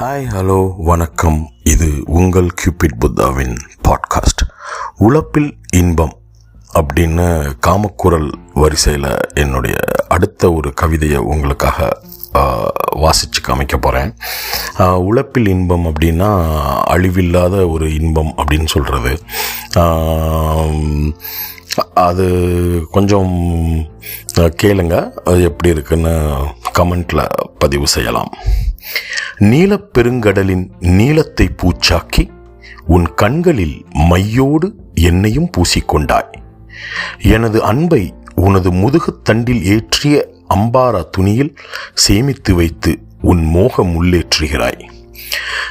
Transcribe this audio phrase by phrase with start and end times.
[0.00, 1.50] Hi hello வணக்கம்.
[1.62, 3.56] இது உங்கள் கியூபிட் புத்தாவின்
[3.88, 4.42] பாட்காஸ்ட்
[4.98, 6.18] உழப்பில் இன்பம்
[6.74, 9.76] அப்படின்னு காமக்குரல் வரிசையில் என்னுடைய
[10.08, 11.98] அடுத்த ஒரு கவிதையை உங்களுக்காக
[12.96, 14.16] வாசித்து காமிக்க போகிறேன்
[14.78, 16.30] உழப்பில் இன்பம் அப்படின்னா
[16.90, 19.18] அழிவில்லாத ஒரு இன்பம் அப்படின்னு சொல்கிறது
[21.94, 23.30] அது கொஞ்சம்
[24.34, 25.10] கேளுங்க.
[25.10, 26.36] அது எப்படி இருக்குன்னு
[26.78, 27.26] கமெண்ட்டில்
[27.58, 28.32] பதிவு செய்யலாம்.
[29.38, 32.30] நீலப்பெருங்கடலின் நீளத்தை பூச்சாக்கி
[32.86, 36.34] உன் கண்களில் மையோடு என்னையும் பூசிக்கொண்டாய்.
[37.18, 41.58] எனது அன்பை உனது முதுகுத் தண்டில் ஏற்றிய அம்பாரா துணியில்
[41.94, 44.80] சேமித்து வைத்து உன் மோகம் உள்ளேற்றுகிறாய்.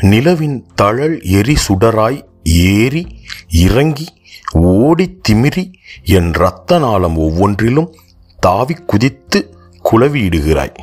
[0.00, 2.24] நிலவின் தழல் எரி சுடராய்
[2.64, 3.02] ஏறி
[3.50, 4.06] இறங்கி
[4.52, 5.64] ஓடி திமிரி
[6.04, 7.94] என் இரத்த நாளம் ஒவ்வொன்றிலும்
[8.40, 9.54] தாவி குதித்து
[9.90, 10.74] குளவியிடுகிறாய்.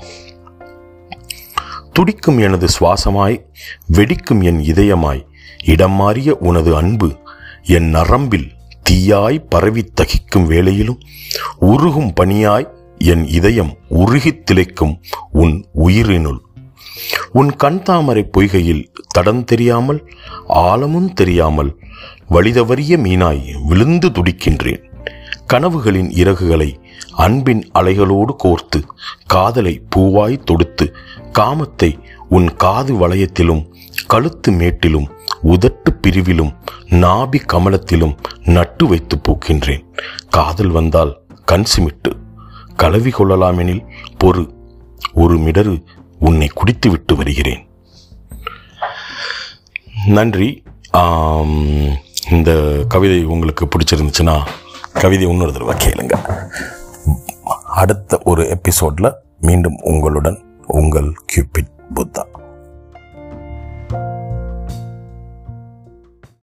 [1.94, 3.38] துடிக்கும் எனது சுவாசமாய்
[3.94, 5.26] வெடிக்கும் என் இதயமாய்
[5.63, 7.10] இடம் மாறிய உனது அன்பு
[7.63, 8.51] என் நரம்பில்
[8.90, 10.99] தீயாய் பரவி தகிக்கும் வேளையிலும்
[11.60, 14.96] உருகும் பனியாய் என் இதயம் உருகித் திளைக்கும்
[15.32, 16.41] உன் உயிரினுள்
[17.32, 20.12] உன் கண் தாமரை பொய்கையில் தடம் தெரியாமல்
[20.48, 21.80] ஆழமும் தெரியாமல்
[22.30, 24.84] வழிதவறிய மீனாய் விழுந்து துடிக்கின்றேன்.
[25.54, 26.82] கனவுகளின் இறகுகளை
[27.13, 28.82] அன்பின் அலைகளோடு கோர்த்து
[29.26, 30.96] காதலை பூவாய் தொடுத்து
[31.40, 33.72] காமத்தை உன் காது வளையத்திலும்
[34.07, 35.07] கழுத்து மேட்டிலும்
[35.44, 36.54] உதட்டு பிரிவிலும்
[36.90, 39.84] நாபி கமலத்திலும் நட்டு வைத்து பூக்கின்றேன்.
[40.30, 42.12] காதல் வந்தால் கண் சிமிட்டு.
[42.76, 43.85] கலவி கொள்ளலாமெனில்
[44.24, 44.50] பொறு.
[45.13, 45.84] ஒரு மிடரு
[46.20, 47.68] உன்னை குடித்து விட்டு வருகிறேன்.
[50.08, 50.64] நன்றி.
[52.32, 52.52] இந்த
[52.88, 54.48] கவிதை உங்களுக்கு பிடிச்சிருந்துச்சுன்னா
[54.94, 56.14] கவிதை இன்னொரு தடவை கேளுங்க.
[57.66, 62.24] அடுத்த ஒரு எபிசோடில் மீண்டும் உங்களுடன் உங்கள் கியூபிட் புத்தா